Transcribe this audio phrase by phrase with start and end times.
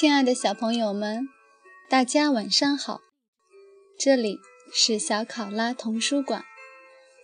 [0.00, 1.28] 亲爱的小朋友们，
[1.90, 3.00] 大家晚上好！
[3.98, 4.38] 这里
[4.72, 6.44] 是小考拉童书馆，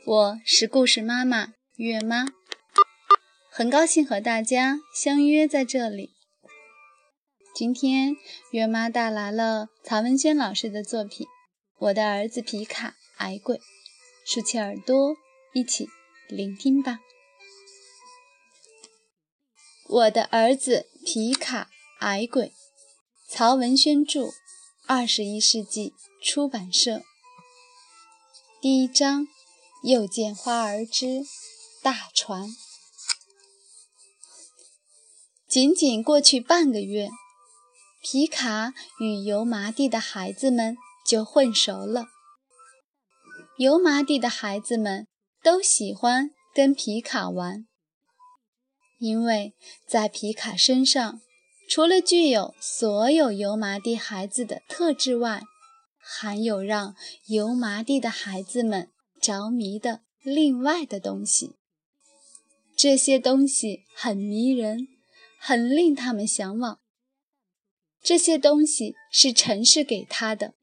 [0.05, 2.27] 我是故事妈妈月妈，
[3.49, 6.15] 很高兴和大家相约在这里。
[7.55, 8.17] 今天
[8.51, 11.27] 月妈带来了曹文轩老师的作品
[11.79, 13.57] 《我的儿子皮卡矮鬼》，
[14.27, 15.15] 竖起耳朵，
[15.53, 15.89] 一起
[16.27, 16.99] 聆听吧。
[19.89, 21.71] 我的儿子皮卡
[22.01, 22.53] 矮鬼，
[23.37, 24.33] 曹文轩著，
[24.87, 25.93] 二十一世纪
[26.23, 27.03] 出版社。
[28.61, 29.27] 第一章，
[29.83, 31.25] 又见花儿之
[31.83, 32.49] 大船。
[35.49, 37.09] 仅仅过去半个月。
[38.01, 42.07] 皮卡与油麻地的孩子们就混熟了。
[43.59, 45.09] 油麻地的孩子们
[45.43, 47.67] 都喜欢跟皮卡玩，
[49.01, 49.57] 因为
[49.89, 51.21] 在皮卡身上，
[51.69, 55.43] 除了具有所有油麻地孩子的特质外，
[55.99, 56.95] 还有让
[57.27, 58.91] 油麻地的孩子们
[59.21, 61.57] 着迷的另外的东西。
[62.77, 64.89] 这些东西很迷人，
[65.39, 66.81] 很令他们向往。
[68.03, 70.55] 这些东西是城市给他的，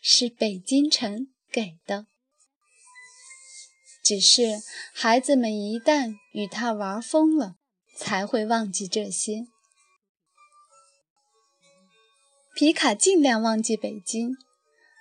[0.00, 2.06] 是北京城给的。
[4.02, 4.62] 只是
[4.94, 7.56] 孩子们一旦与他玩疯了，
[7.94, 9.46] 才会忘记这些。
[12.60, 14.36] 皮卡尽量忘记北京，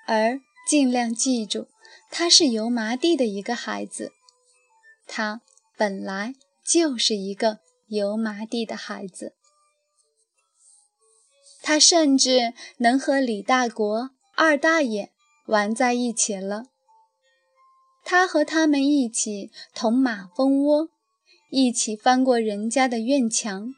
[0.08, 1.68] 而尽量记住
[2.10, 4.14] 他是油麻地的一个孩子。
[5.06, 5.42] 他
[5.76, 9.34] 本来就是一个油麻地的孩子。
[11.62, 15.12] 他甚至能和李大国、二大爷
[15.46, 16.68] 玩在一起了。
[18.06, 20.88] 他和他们一起捅马蜂窝，
[21.52, 23.74] 一起翻过人家的院墙，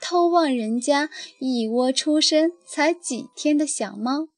[0.00, 1.10] 偷望人家
[1.40, 4.28] 一窝出生才几天的小猫，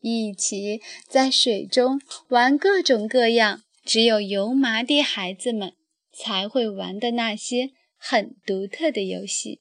[0.00, 5.74] 一起在水中玩各种各样只有油麻地孩子们
[6.12, 9.60] 才会玩的那些很独特的游戏。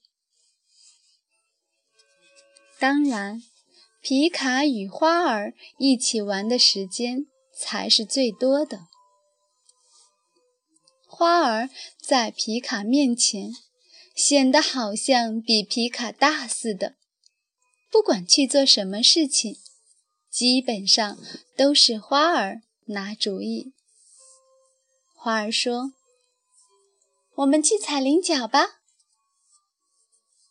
[2.79, 3.41] 当然，
[4.01, 8.87] 皮卡与花儿一起玩的时间才是最多的。
[11.07, 11.69] 花儿
[12.01, 13.51] 在皮卡面前
[14.13, 16.95] 显得好像比皮卡大似的，
[17.89, 19.57] 不管去做什么事情，
[20.29, 21.17] 基本上
[21.57, 23.73] 都是花儿拿主意。
[25.15, 25.93] 花儿说
[27.37, 28.81] ：“我们去踩菱角吧。”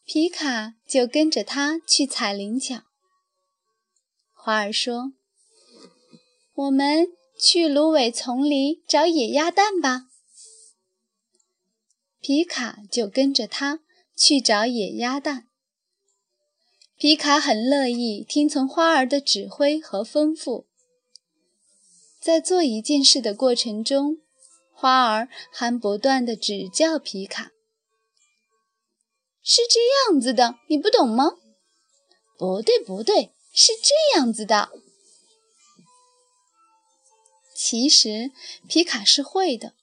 [0.04, 2.82] 皮卡就跟着他去采菱角。
[4.32, 5.12] 花儿说
[6.54, 7.06] ：“我们
[7.38, 10.08] 去芦苇丛里找野鸭蛋吧。”
[12.22, 13.80] 皮卡就跟着他
[14.14, 15.48] 去找野鸭蛋。
[16.96, 20.66] 皮卡很乐意听从花儿的指挥和吩咐。
[22.20, 24.18] 在做一件事的过程中，
[24.72, 27.50] 花儿还不断地指教皮卡。
[29.42, 29.80] 是这
[30.12, 31.32] 样子的，你不懂吗？
[32.38, 34.70] 不对，不对，是这样子的。
[37.52, 38.30] 其实
[38.68, 39.74] 皮卡是会的，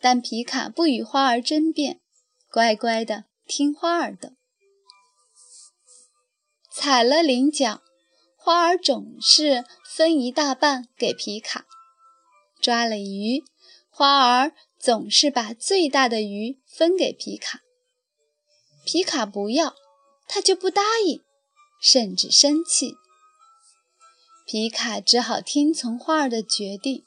[0.00, 2.00] 但皮卡不与花儿争辩，
[2.50, 4.34] 乖乖的听花儿的。
[6.70, 7.82] 采了菱角，
[8.36, 11.62] 花儿总是分一大半给皮卡；
[12.60, 13.42] 抓了鱼，
[13.90, 17.62] 花儿总是把最大的鱼分给皮卡。
[18.84, 19.74] 皮卡不要，
[20.28, 21.20] 他就不答应，
[21.80, 22.94] 甚至生气。
[24.46, 27.04] 皮卡只好听从花儿的决定。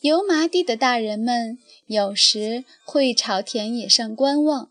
[0.00, 4.70] 油麻地的大人们有时会朝田野上观望，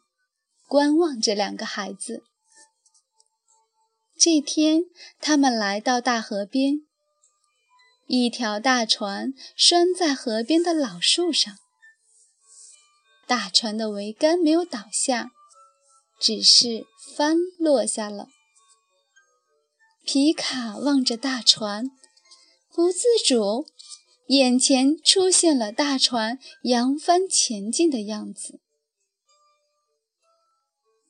[0.67, 2.23] 观望这两个孩子。
[4.17, 4.85] 这天，
[5.21, 6.81] 他们来到大河边，
[8.07, 11.55] 一条大船拴在河边的老树上。
[13.27, 15.29] 大船的桅杆没有倒下，
[16.19, 18.29] 只是翻落下了。
[20.03, 21.91] 皮卡望着大船，
[22.73, 23.67] 不自主，
[24.29, 28.59] 眼前出现了大船扬帆前进的样子。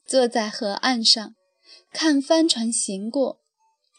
[0.05, 1.35] 坐在河岸上，
[1.91, 3.41] 看帆船行过，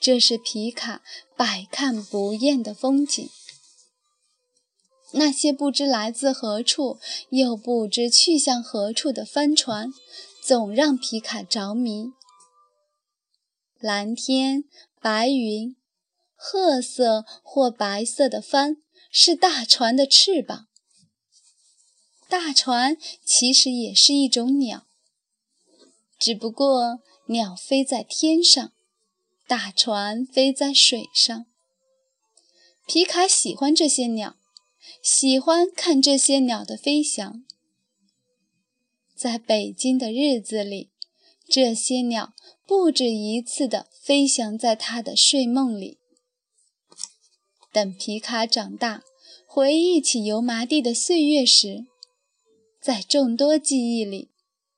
[0.00, 1.02] 这是皮卡
[1.36, 3.28] 百看不厌的风景。
[5.12, 9.92] 那些不知来自何处又不知去向何处的帆船，
[10.42, 12.12] 总让皮卡着迷。
[13.78, 14.64] 蓝天、
[14.98, 15.76] 白云、
[16.34, 18.78] 褐色或白色的帆
[19.10, 20.68] 是大船的翅膀。
[22.28, 24.86] 大船其实也是一种鸟。
[26.18, 28.72] 只不过鸟飞在天上，
[29.46, 31.46] 大船飞在水上。
[32.86, 34.36] 皮卡喜欢这些鸟，
[35.02, 37.44] 喜欢看这些鸟的飞翔。
[39.14, 40.90] 在北京的日子里，
[41.48, 42.32] 这些鸟
[42.66, 45.99] 不止一次地飞翔在他的睡梦里。
[47.72, 49.04] 等皮卡长大，
[49.46, 51.86] 回忆起油麻地的岁月时，
[52.80, 54.32] 在众多记忆里，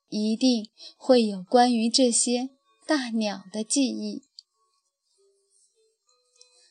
[0.09, 2.51] 一定会有关于这些
[2.87, 4.25] 大鸟的记忆。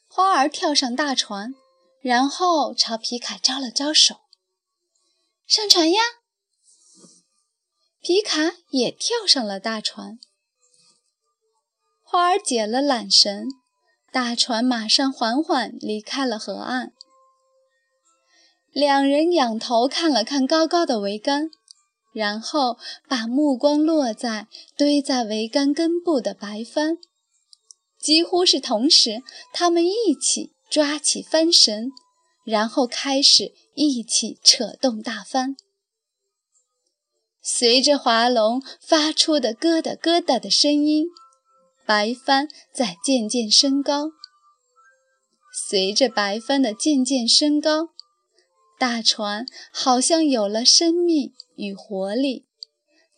[0.07, 1.55] 花儿跳上大船，
[2.01, 4.17] 然后朝皮卡招了招手
[5.47, 6.01] ：“上船呀！”
[7.99, 10.19] 皮卡也跳上了大船。
[12.03, 13.47] 花儿解了缆绳，
[14.11, 16.91] 大船马上缓缓离开了河岸。
[18.71, 21.49] 两人仰头看了看高高的桅杆，
[22.13, 22.77] 然后
[23.07, 24.47] 把目光落在
[24.77, 26.97] 堆在桅杆根部的白帆。
[27.99, 29.21] 几乎是同时，
[29.53, 31.91] 他们一起抓起帆绳，
[32.43, 35.55] 然后开始一起扯动大帆。
[37.41, 41.07] 随着划龙发出的咯哒咯哒的声音，
[41.85, 44.11] 白帆在渐渐升高。
[45.53, 47.89] 随着白帆的渐渐升高，
[48.79, 52.45] 大船好像有了生命与活力，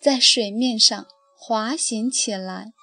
[0.02, 1.06] 在水面上
[1.38, 2.74] 滑行起来。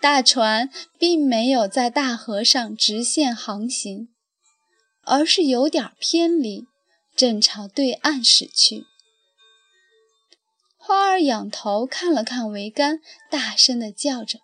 [0.00, 4.08] 大船并没有在大河上直线航行，
[5.02, 6.66] 而是有点偏离，
[7.16, 8.84] 正朝对岸驶去。
[10.86, 14.38] 花儿仰头看了看桅杆，大声地叫着：“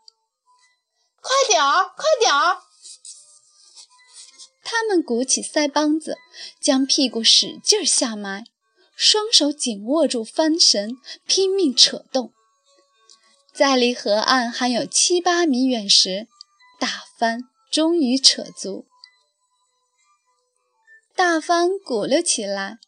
[1.22, 2.58] 快点儿，快点儿！”
[4.64, 6.18] 他们鼓起腮帮子，
[6.60, 8.44] 将屁股使劲下埋，
[8.96, 10.96] 双手紧握住帆绳，
[11.28, 12.32] 拼命扯动。
[13.54, 16.26] 在离河岸还有七八米远时，
[16.80, 18.86] 大帆终于扯足，
[21.14, 22.78] 大帆鼓了起来，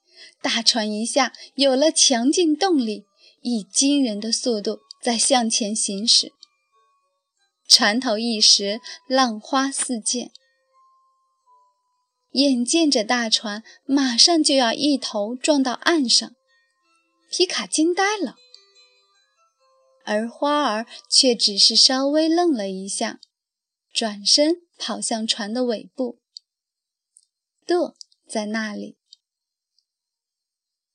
[0.43, 3.07] 大船一下有了强劲动力，
[3.45, 6.33] 以惊人的速度在向前行驶。
[7.69, 10.33] 船头一时浪花四溅，
[12.33, 16.35] 眼见着大船马上就要一头撞到岸上，
[17.31, 18.37] 皮卡惊呆了。
[20.07, 23.21] 而花儿却只是稍微愣了一下，
[23.93, 26.19] 转身跑向船的尾部。
[27.67, 27.95] 舵
[28.27, 28.97] 在那里。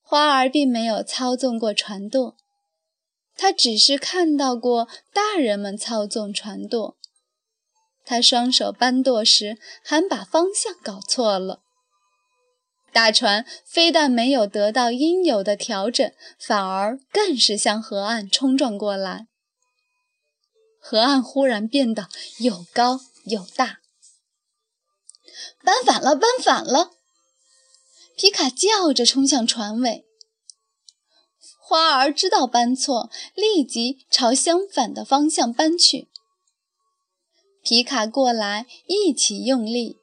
[0.09, 2.35] 花儿并没有操纵过船舵，
[3.35, 6.97] 他只是看到过大人们操纵船舵。
[8.05, 11.61] 他双手搬舵时，还把方向搞错了。
[12.91, 19.27] 大船非但没有得到应有的调整，反而更是向河岸冲撞过来。
[20.81, 22.07] 河岸忽然变得
[22.39, 23.77] 又高又大，
[25.63, 26.93] 搬反了，搬反了！
[28.19, 30.05] 皮卡叫着冲向船尾。
[31.57, 36.09] 花儿知道搬错，立即朝相反的方向搬去。
[37.63, 39.99] 皮卡过来，一起用力。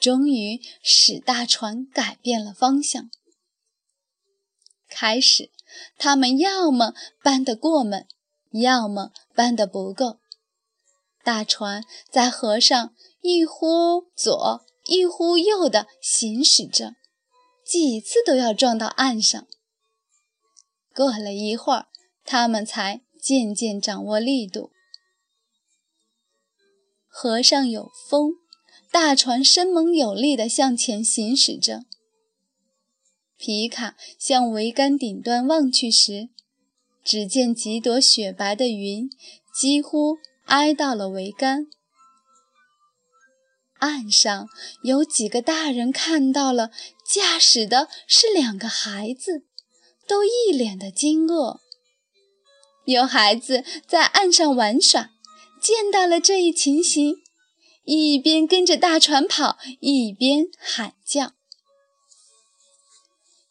[0.00, 3.10] 终于使大船改变了方向。
[4.88, 5.50] 开始，
[5.98, 8.06] 他们要么搬得过猛，
[8.52, 10.20] 要么搬得不够。
[11.22, 16.94] 大船在河上一忽左一忽右地行驶着，
[17.70, 19.46] 几次都要撞到岸上。
[20.92, 21.86] 过了一会儿，
[22.24, 24.72] 他们才渐渐掌握力度。
[27.06, 28.32] 河上有风。
[28.92, 31.84] 大船生猛有力地向前行驶着。
[33.36, 36.28] 皮卡向桅杆顶端望去时，
[37.04, 39.08] 只见几朵雪白的云
[39.54, 41.68] 几乎挨到了桅杆。
[43.80, 44.48] 岸上
[44.82, 46.70] 有几个大人看到了，
[47.04, 49.44] 驾驶的是两个孩子，
[50.06, 51.58] 都一脸的惊愕。
[52.86, 55.10] 有孩子在岸上玩耍，
[55.60, 57.16] 见到了这一情形。
[57.84, 61.32] 一边跟着大船跑，一边喊叫。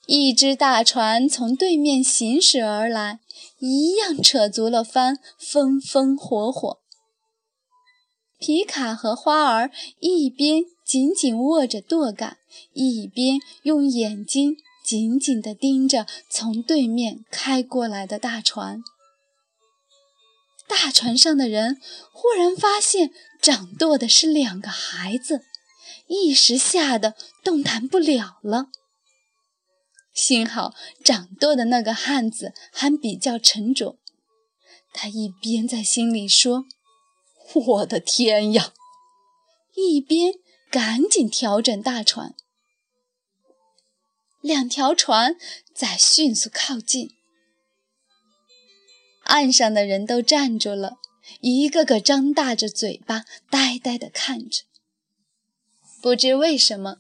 [0.06, 3.20] 一只大船从对面行驶而来，
[3.60, 6.80] 一样扯足了帆，风风火火。
[8.40, 9.70] 皮卡和花儿
[10.00, 12.38] 一边紧紧握着舵杆，
[12.74, 18.82] 一边用眼睛紧紧地盯着从对面开过来的大船。
[20.68, 21.80] 大船上的人
[22.12, 23.12] 忽然发现。
[23.42, 25.46] 掌舵的是两个孩子，
[26.08, 28.66] 一时吓得动弹不了了。
[30.14, 30.74] 幸好
[31.06, 33.98] 掌舵的那个汉子还比较沉着，
[34.92, 36.66] 他一边在心里说
[37.68, 38.74] ：“我的天呀！”
[39.76, 40.34] 一边
[40.70, 42.36] 赶紧调整大船。
[44.42, 45.36] 两条船
[45.74, 47.12] 在迅速靠近，
[49.24, 50.98] 岸上的人都站住了，
[51.42, 54.64] 一个个张大着嘴巴，呆呆地看着。
[56.02, 56.98] 不知为什么，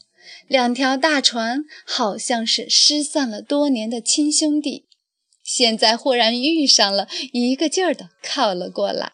[0.48, 4.86] 两条大船好像是失散了多年的亲兄弟，
[5.44, 9.14] 现在忽然遇上了，一个劲儿地靠了过来。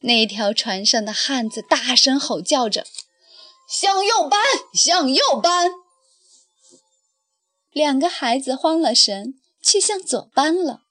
[0.00, 2.86] 那条船上的汉子大声吼叫着
[3.68, 4.40] ：“向右搬，
[4.72, 5.70] 向右搬！”
[7.72, 10.82] 两个孩子慌了神，去向左搬了。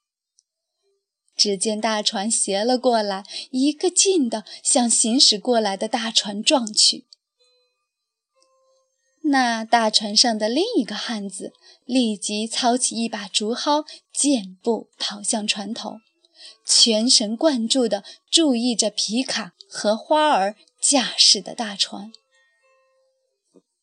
[1.36, 7.06] 只见大船斜了过来，一个劲地向行驶过来的大船撞去。
[9.22, 11.52] 那大船上的另一个汉子
[11.84, 15.98] 立即操起一把竹蒿，健步跑向船头，
[16.68, 22.12] 全神贯注地注意着皮卡和花儿驾驶的大船。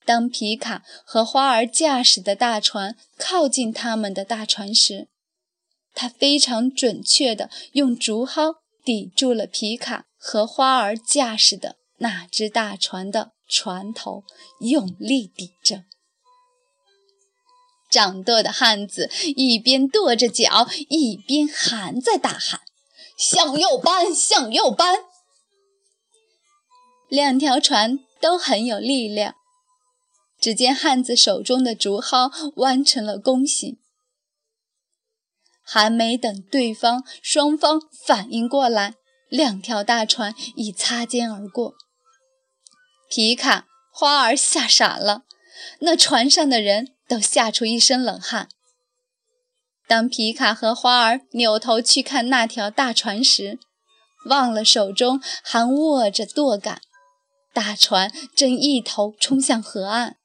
[0.05, 5.07] 当皮卡和花儿驾驶的大船靠近他们的大船时，
[5.95, 14.23] 他非常准确地用竹蒿抵住了皮卡和花儿驾驶的那只大船的船头，
[14.59, 15.85] 用力抵着。
[17.89, 22.61] 掌舵的汉子一边跺着脚，一边还在大喊
[23.17, 25.05] ：“向右搬，向右搬！”
[27.09, 29.35] 两条船都很有力量。
[30.39, 33.79] 只见汉子手中的竹蒿弯成了弓形。
[35.63, 38.95] 还没等对方双方反应过来，
[39.29, 41.73] 两条大船已擦肩而过。
[43.09, 45.23] 皮卡、花儿吓傻了，
[45.79, 48.49] 那船上的人都吓出一身冷汗。
[49.87, 53.59] 当皮卡和花儿扭头去看那条大船时，
[54.27, 56.81] 忘了手中还握着舵杆，
[57.53, 60.17] 大船正一头冲向河岸。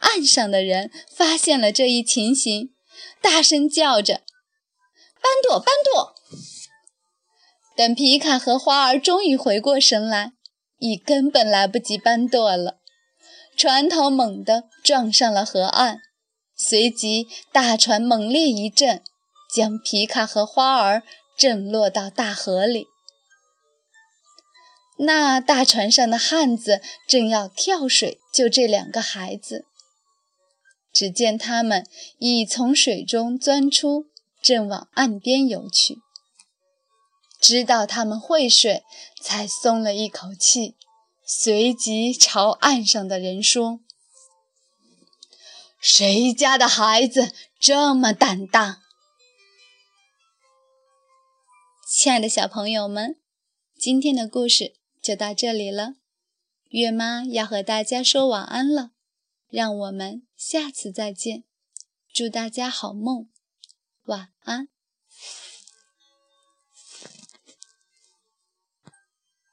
[0.00, 2.70] 岸上的人发现了这一情形。
[3.22, 4.20] 大声叫着
[5.22, 6.14] ：“搬舵，搬舵！”
[7.74, 10.34] 等皮卡和花儿终于回过神来，
[10.78, 12.80] 已根本来不及搬舵了。
[13.56, 16.02] 船头猛地撞上了河岸，
[16.64, 19.02] 随即大船猛烈一震，
[19.52, 21.02] 将皮卡和花儿
[21.36, 22.86] 震落到大河里。
[24.98, 29.66] 那大船上的汉子正要跳水救这两个孩子。
[30.92, 31.84] 只见他们
[32.18, 34.06] 已从水中钻出，
[34.42, 35.98] 正往岸边游去。
[37.40, 38.84] 知道他们会水，
[39.20, 40.76] 才松了一口气，
[41.26, 43.80] 随即朝岸上的人说
[45.82, 48.80] ：“谁家的孩子这么胆大？”
[51.86, 53.20] 亲爱的小朋友们，
[53.76, 55.96] 今天的故事就到这里了。
[56.70, 58.92] 月妈要和大家说晚安了。
[59.50, 61.44] 让我们下次再见，
[62.10, 63.28] 祝大家好梦，
[64.04, 64.71] 晚安。